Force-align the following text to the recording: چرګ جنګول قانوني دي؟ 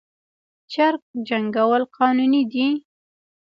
چرګ 0.71 1.01
جنګول 1.27 1.83
قانوني 1.97 2.41
دي؟ 2.51 2.67